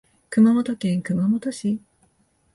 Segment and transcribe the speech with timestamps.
[0.31, 1.79] 熊本県熊本市